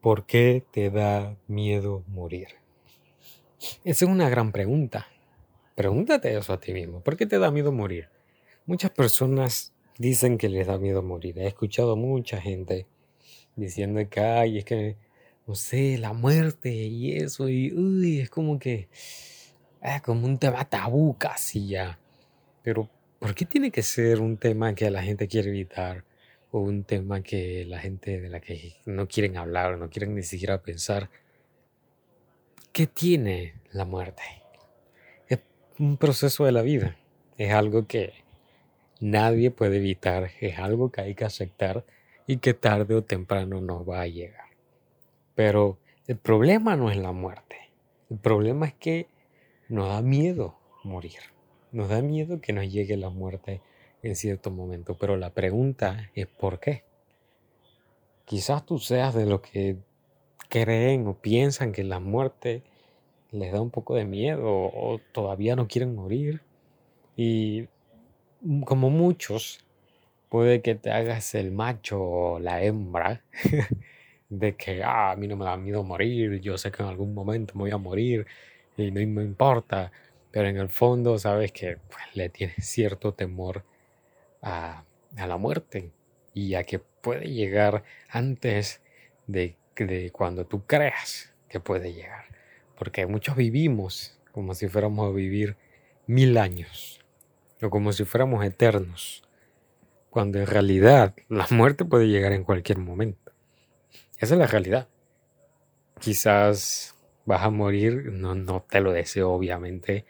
[0.00, 2.48] ¿Por qué te da miedo morir?
[3.84, 5.06] Esa es una gran pregunta.
[5.74, 7.02] Pregúntate eso a ti mismo.
[7.02, 8.08] ¿Por qué te da miedo morir?
[8.64, 11.38] Muchas personas dicen que les da miedo morir.
[11.38, 12.86] He escuchado mucha gente
[13.56, 14.96] diciendo que, ay, es que,
[15.46, 18.88] no sé, la muerte y eso, y es como que,
[19.82, 21.98] es como un tema tabú casi ya.
[22.62, 22.88] Pero,
[23.18, 26.04] ¿por qué tiene que ser un tema que la gente quiere evitar?
[26.52, 30.22] O un tema que la gente de la que no quieren hablar, no quieren ni
[30.22, 31.10] siquiera pensar.
[32.72, 34.22] ¿Qué tiene la muerte?
[35.28, 35.40] Es
[35.78, 36.96] un proceso de la vida,
[37.36, 38.12] es algo que
[39.00, 41.84] nadie puede evitar, es algo que hay que aceptar
[42.26, 44.50] y que tarde o temprano nos va a llegar.
[45.34, 47.56] Pero el problema no es la muerte,
[48.10, 49.06] el problema es que
[49.68, 51.20] nos da miedo morir,
[51.72, 53.62] nos da miedo que nos llegue la muerte
[54.02, 56.84] en cierto momento, pero la pregunta es ¿por qué?
[58.24, 59.76] Quizás tú seas de los que
[60.48, 62.62] creen o piensan que la muerte
[63.30, 66.42] les da un poco de miedo o todavía no quieren morir
[67.16, 67.68] y
[68.64, 69.60] como muchos
[70.28, 73.22] puede que te hagas el macho o la hembra
[74.28, 77.14] de que ah, a mí no me da miedo morir, yo sé que en algún
[77.14, 78.26] momento me voy a morir
[78.76, 79.92] y no me importa,
[80.30, 83.64] pero en el fondo sabes que pues, le tienes cierto temor
[84.42, 84.84] a,
[85.16, 85.90] la muerte
[86.34, 88.80] y a que puede llegar antes
[89.26, 92.24] de, de cuando tú creas que puede llegar.
[92.78, 95.56] Porque muchos vivimos como si fuéramos a vivir
[96.06, 97.00] mil años
[97.62, 99.22] o como si fuéramos eternos,
[100.08, 103.32] cuando en realidad la muerte puede llegar en cualquier momento.
[104.18, 104.88] Esa es la realidad.
[105.98, 110.04] Quizás vas a morir, no, no te lo deseo obviamente,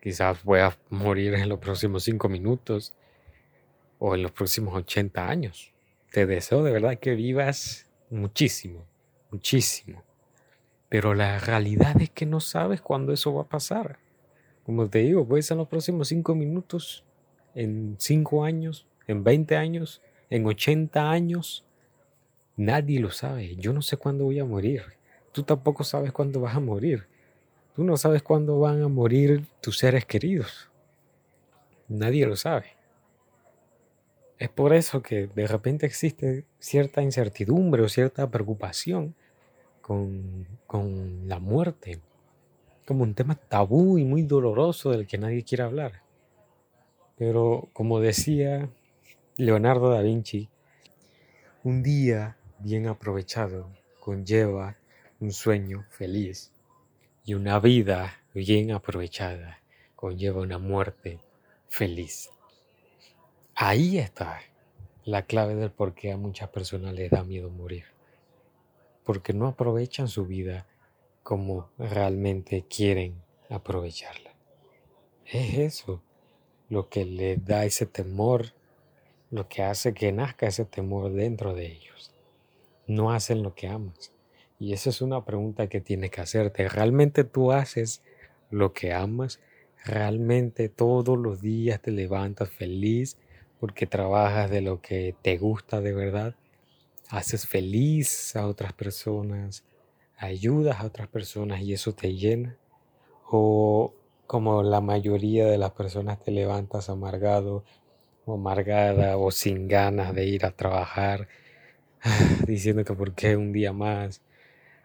[0.00, 2.94] quizás a morir en los próximos cinco minutos,
[4.04, 5.72] o en los próximos 80 años.
[6.10, 8.84] Te deseo de verdad que vivas muchísimo,
[9.30, 10.02] muchísimo.
[10.88, 14.00] Pero la realidad es que no sabes cuándo eso va a pasar.
[14.64, 17.04] Como te digo, puede ser en los próximos 5 minutos,
[17.54, 21.64] en 5 años, en 20 años, en 80 años.
[22.56, 23.54] Nadie lo sabe.
[23.54, 24.82] Yo no sé cuándo voy a morir.
[25.30, 27.06] Tú tampoco sabes cuándo vas a morir.
[27.76, 30.68] Tú no sabes cuándo van a morir tus seres queridos.
[31.86, 32.81] Nadie lo sabe.
[34.42, 39.14] Es por eso que de repente existe cierta incertidumbre o cierta preocupación
[39.80, 42.00] con, con la muerte,
[42.84, 46.02] como un tema tabú y muy doloroso del que nadie quiere hablar.
[47.16, 48.68] Pero como decía
[49.36, 50.48] Leonardo da Vinci,
[51.62, 53.70] un día bien aprovechado
[54.00, 54.76] conlleva
[55.20, 56.50] un sueño feliz
[57.24, 59.60] y una vida bien aprovechada
[59.94, 61.20] conlleva una muerte
[61.68, 62.32] feliz.
[63.54, 64.40] Ahí está
[65.04, 67.84] la clave del por qué a muchas personas les da miedo morir.
[69.04, 70.66] Porque no aprovechan su vida
[71.22, 74.32] como realmente quieren aprovecharla.
[75.26, 76.02] Es eso
[76.68, 78.54] lo que les da ese temor,
[79.30, 82.12] lo que hace que nazca ese temor dentro de ellos.
[82.86, 84.12] No hacen lo que amas.
[84.58, 86.68] Y esa es una pregunta que tienes que hacerte.
[86.68, 88.02] ¿Realmente tú haces
[88.50, 89.40] lo que amas?
[89.84, 93.18] ¿Realmente todos los días te levantas feliz?
[93.62, 96.34] Porque trabajas de lo que te gusta de verdad,
[97.10, 99.62] haces feliz a otras personas,
[100.16, 102.56] ayudas a otras personas y eso te llena.
[103.30, 103.94] O
[104.26, 107.62] como la mayoría de las personas te levantas amargado
[108.26, 111.28] o amargada o sin ganas de ir a trabajar,
[112.48, 114.22] diciendo que por qué un día más,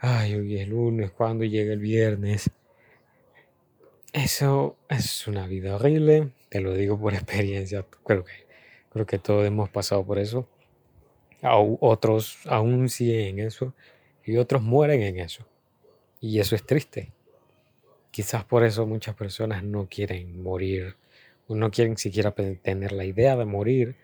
[0.00, 2.50] ay, hoy es lunes, cuando llega el viernes.
[4.12, 8.45] Eso es una vida horrible, te lo digo por experiencia, creo que
[8.96, 10.48] Creo que todos hemos pasado por eso.
[11.42, 13.74] Otros aún siguen en eso
[14.24, 15.46] y otros mueren en eso.
[16.18, 17.12] Y eso es triste.
[18.10, 20.96] Quizás por eso muchas personas no quieren morir
[21.46, 23.96] o no quieren siquiera tener la idea de morir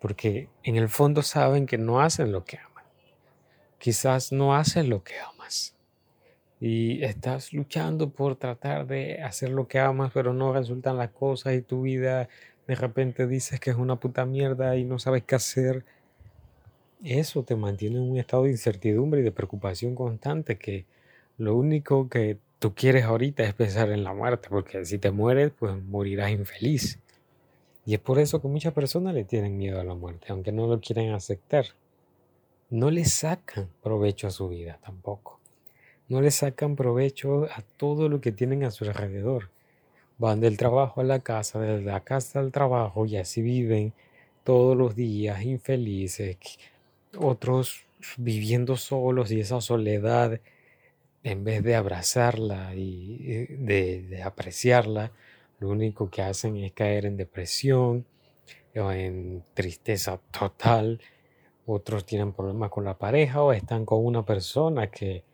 [0.00, 2.84] porque en el fondo saben que no hacen lo que aman.
[3.78, 5.74] Quizás no hacen lo que amas.
[6.60, 11.54] Y estás luchando por tratar de hacer lo que amas, pero no resultan las cosas
[11.54, 12.28] y tu vida
[12.66, 15.84] de repente dices que es una puta mierda y no sabes qué hacer,
[17.04, 20.84] eso te mantiene en un estado de incertidumbre y de preocupación constante que
[21.38, 25.52] lo único que tú quieres ahorita es pensar en la muerte, porque si te mueres,
[25.56, 26.98] pues morirás infeliz.
[27.84, 30.66] Y es por eso que muchas personas le tienen miedo a la muerte, aunque no
[30.66, 31.66] lo quieren aceptar.
[32.70, 35.38] No le sacan provecho a su vida tampoco.
[36.08, 39.50] No le sacan provecho a todo lo que tienen a su alrededor
[40.18, 43.92] van del trabajo a la casa, de la casa al trabajo y así viven
[44.44, 46.38] todos los días infelices.
[47.18, 47.86] Otros
[48.16, 50.40] viviendo solos y esa soledad,
[51.22, 55.12] en vez de abrazarla y de, apreciarla,
[55.58, 58.06] lo único que hacen es caer en depresión
[58.76, 61.00] o en tristeza total.
[61.66, 65.24] Otros tienen problemas con la pareja o están con una persona que,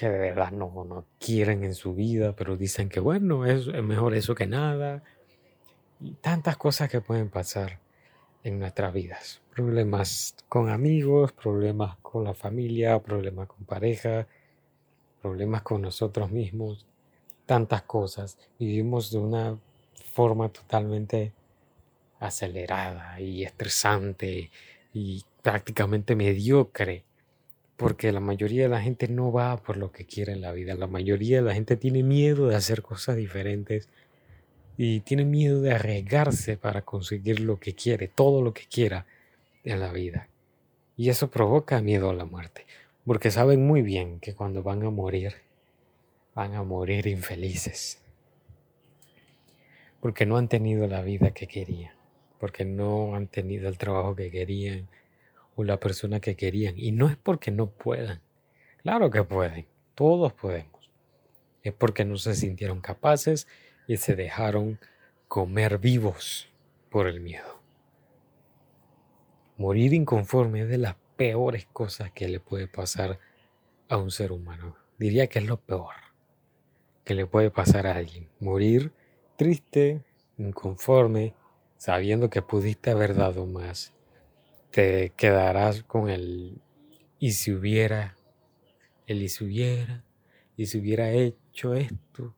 [0.00, 3.82] que de verdad no, no quieren en su vida, pero dicen que bueno, es, es
[3.82, 5.02] mejor eso que nada.
[6.00, 7.80] Y tantas cosas que pueden pasar
[8.42, 9.42] en nuestras vidas.
[9.54, 14.26] Problemas con amigos, problemas con la familia, problemas con pareja,
[15.20, 16.86] problemas con nosotros mismos,
[17.44, 18.38] tantas cosas.
[18.58, 19.58] Vivimos de una
[20.14, 21.34] forma totalmente
[22.20, 24.50] acelerada y estresante
[24.94, 27.04] y prácticamente mediocre,
[27.80, 30.74] porque la mayoría de la gente no va por lo que quiere en la vida.
[30.74, 33.88] La mayoría de la gente tiene miedo de hacer cosas diferentes
[34.76, 39.06] y tiene miedo de arriesgarse para conseguir lo que quiere, todo lo que quiera
[39.64, 40.28] en la vida.
[40.98, 42.66] Y eso provoca miedo a la muerte,
[43.06, 45.36] porque saben muy bien que cuando van a morir,
[46.34, 48.02] van a morir infelices,
[50.02, 51.94] porque no han tenido la vida que querían,
[52.38, 54.86] porque no han tenido el trabajo que querían
[55.56, 56.78] o la persona que querían.
[56.78, 58.20] Y no es porque no puedan,
[58.82, 60.90] claro que pueden, todos podemos,
[61.62, 63.46] es porque no se sintieron capaces
[63.86, 64.78] y se dejaron
[65.28, 66.48] comer vivos
[66.90, 67.60] por el miedo.
[69.56, 73.18] Morir inconforme es de las peores cosas que le puede pasar
[73.88, 74.76] a un ser humano.
[74.98, 75.94] Diría que es lo peor
[77.04, 78.28] que le puede pasar a alguien.
[78.40, 78.92] Morir
[79.36, 80.02] triste,
[80.38, 81.34] inconforme,
[81.76, 83.92] sabiendo que pudiste haber dado más.
[84.70, 86.60] Te quedarás con el
[87.18, 88.16] y si hubiera,
[89.06, 90.04] el y si hubiera,
[90.56, 92.34] y si hubiera hecho esto,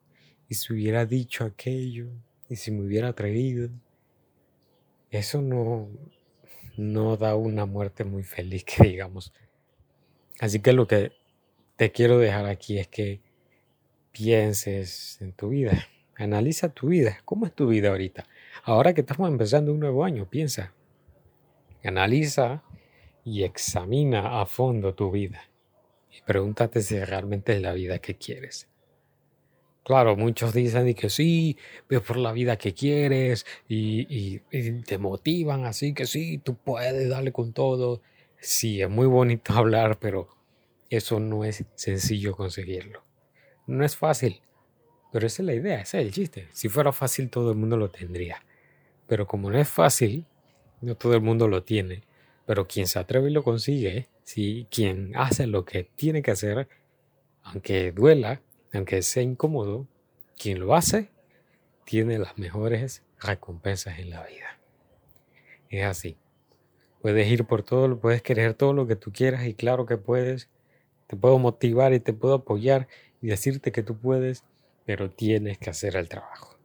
[0.48, 2.08] y si hubiera dicho aquello,
[2.48, 3.70] y si me hubiera atrevido,
[5.10, 5.88] eso no,
[6.76, 9.32] no da una muerte muy feliz, que digamos.
[10.40, 11.12] Así que lo que
[11.76, 13.20] te quiero dejar aquí es que
[14.10, 15.86] pienses en tu vida,
[16.16, 18.26] analiza tu vida, ¿cómo es tu vida ahorita?
[18.64, 20.74] Ahora que estamos empezando un nuevo año, piensa,
[21.88, 22.62] analiza
[23.24, 25.42] y examina a fondo tu vida
[26.10, 28.68] y pregúntate si realmente es la vida que quieres.
[29.84, 31.56] Claro, muchos dicen que sí,
[31.88, 34.38] ves por la vida que quieres y,
[34.84, 38.00] te motivan así que sí, tú puedes darle con todo.
[38.38, 40.28] Sí, es muy bonito hablar, pero
[40.88, 43.02] eso no es sencillo conseguirlo.
[43.66, 44.40] No es fácil,
[45.10, 46.48] pero esa es la idea, ese es el chiste.
[46.52, 48.44] Si fuera fácil todo el mundo lo tendría.
[49.08, 50.26] Pero como no es fácil,
[50.82, 52.02] no todo el mundo lo tiene.
[52.44, 56.68] Pero quien se atreve y lo consigue, sí, quien hace lo que tiene que hacer,
[57.42, 58.42] aunque duela,
[58.72, 59.86] aunque sea incómodo,
[60.36, 61.10] quien lo hace
[61.84, 64.58] tiene las mejores recompensas en la vida.
[65.70, 66.16] Es así.
[67.00, 70.48] Puedes ir por todo, puedes querer todo lo que tú quieras y claro que puedes.
[71.06, 72.88] Te puedo motivar y te puedo apoyar
[73.20, 74.44] y decirte que tú puedes,
[74.84, 76.56] pero tienes que hacer el trabajo.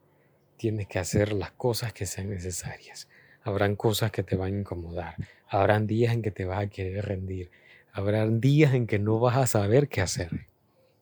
[0.57, 3.07] Tienes que hacer las cosas que sean necesarias.
[3.47, 5.15] Habrán cosas que te van a incomodar.
[5.47, 7.49] Habrán días en que te vas a querer rendir.
[7.94, 10.47] Habrán días en que no vas a saber qué hacer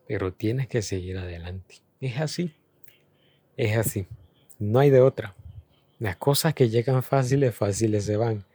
[0.08, 1.76] pero tienes que seguir adelante.
[2.00, 2.54] Es así,
[3.58, 4.08] es así,
[4.60, 5.36] no hay de otra.
[6.00, 8.46] Las cosas que llegan fáciles, fáciles se van,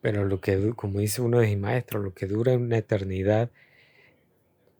[0.00, 3.50] pero lo que, como dice uno de mis maestros, lo que dura una eternidad,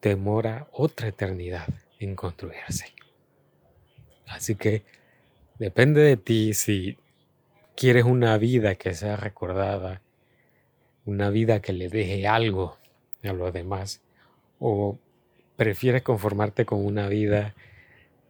[0.00, 1.66] demora otra eternidad
[2.00, 2.86] en construirse.
[4.26, 4.82] Así que
[5.58, 6.98] depende de ti si
[7.76, 10.02] quieres una vida que sea recordada,
[11.04, 12.76] una vida que le deje algo
[13.22, 14.00] a los demás,
[14.58, 14.98] o
[15.56, 17.54] prefieres conformarte con una vida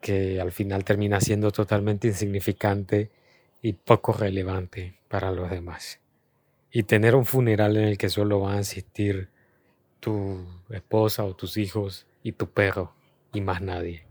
[0.01, 3.11] que al final termina siendo totalmente insignificante
[3.63, 6.01] y poco relevante para los demás.
[6.71, 9.29] Y tener un funeral en el que solo van a asistir
[10.01, 12.93] tu esposa o tus hijos y tu perro
[13.33, 14.05] y más nadie.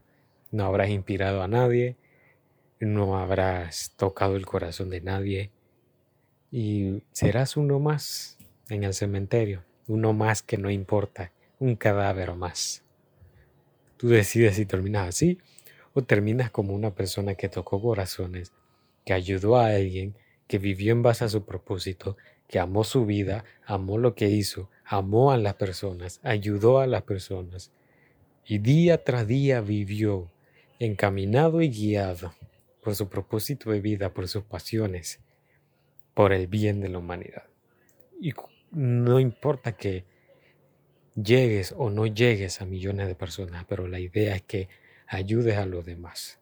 [0.51, 1.95] No habrás inspirado a nadie,
[2.85, 5.51] no habrás tocado el corazón de nadie
[6.51, 8.37] y serás uno más
[8.69, 12.83] en el cementerio, uno más que no importa, un cadáver más.
[13.97, 15.37] Tú decides si terminas así
[15.93, 18.51] o terminas como una persona que tocó corazones,
[19.05, 20.15] que ayudó a alguien,
[20.47, 24.69] que vivió en base a su propósito, que amó su vida, amó lo que hizo,
[24.85, 27.71] amó a las personas, ayudó a las personas
[28.45, 30.31] y día tras día vivió
[30.79, 32.33] encaminado y guiado
[32.81, 35.19] por su propósito de vida, por sus pasiones,
[36.13, 37.43] por el bien de la humanidad.
[38.19, 38.33] Y
[38.71, 40.05] no importa que
[41.15, 44.69] llegues o no llegues a millones de personas, pero la idea es que
[45.07, 46.39] ayudes a los demás.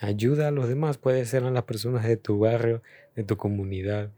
[0.00, 2.82] Ayuda a los demás, puede ser a las personas de tu barrio,
[3.14, 4.10] de tu comunidad,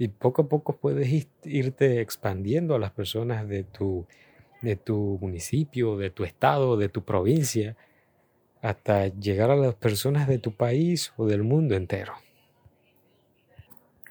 [0.00, 4.06] Y poco a poco puedes irte expandiendo a las personas de tu,
[4.62, 7.76] de tu municipio, de tu estado, de tu provincia,
[8.62, 12.14] hasta llegar a las personas de tu país o del mundo entero.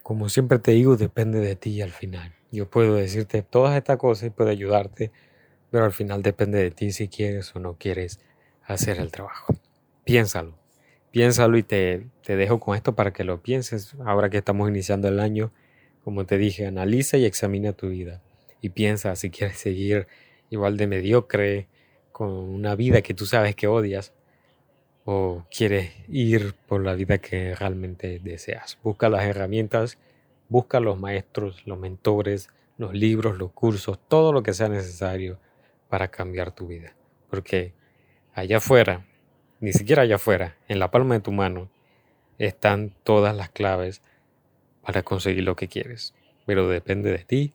[0.04, 2.34] Como siempre te digo, depende de ti al final.
[2.52, 5.12] Yo puedo decirte todas estas cosas y puedo ayudarte,
[5.70, 8.20] pero al final depende de ti si quieres o no quieres
[8.64, 9.54] hacer el trabajo.
[10.06, 10.58] Piénsalo,
[11.12, 13.96] piénsalo y te, te dejo con esto para que lo pienses.
[14.06, 15.52] Ahora que estamos iniciando el año,
[16.06, 18.22] como te dije, analiza y examina tu vida
[18.62, 20.08] y piensa si quieres seguir
[20.50, 21.68] igual de mediocre
[22.14, 24.14] con una vida que tú sabes que odias
[25.10, 28.78] o quieres ir por la vida que realmente deseas.
[28.84, 29.98] Busca las herramientas,
[30.50, 35.40] busca los maestros, los mentores, los libros, los cursos, todo lo que sea necesario
[35.88, 36.94] para cambiar tu vida.
[37.30, 37.72] Porque
[38.34, 39.06] allá afuera,
[39.62, 41.70] ni siquiera allá afuera, en la palma de tu mano,
[42.38, 44.02] están todas las claves
[44.82, 46.16] para conseguir lo que quieres.
[46.46, 47.54] Pero depende de ti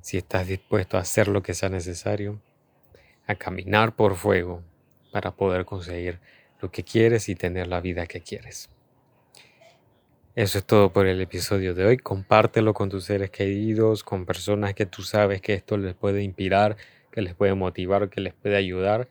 [0.00, 2.40] si estás dispuesto a hacer lo que sea necesario,
[3.26, 4.62] a caminar por fuego
[5.10, 6.20] para poder conseguir
[6.64, 8.70] lo que quieres y tener la vida que quieres.
[10.34, 11.98] Eso es todo por el episodio de hoy.
[11.98, 16.78] Compártelo con tus seres queridos, con personas que tú sabes que esto les puede inspirar,
[17.12, 19.08] que les puede motivar, que les puede ayudar.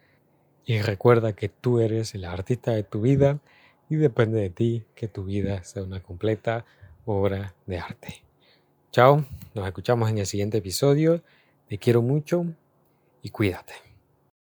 [0.65, 3.39] Y recuerda que tú eres el artista de tu vida
[3.87, 6.65] y depende de ti que tu vida sea una completa
[7.05, 8.23] obra de arte.
[8.91, 11.21] Chao, nos escuchamos en el siguiente episodio.
[11.67, 12.47] Te quiero mucho
[13.21, 13.92] y cuídate.